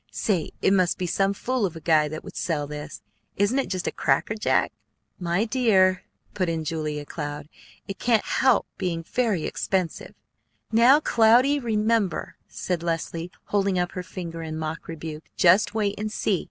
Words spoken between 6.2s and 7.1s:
put in Julia